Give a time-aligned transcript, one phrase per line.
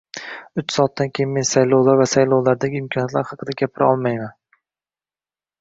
[0.61, 4.35] uch soatdan keyin men saylovlar va saylovlardagi imkoniyatlar haqida gapira olmayman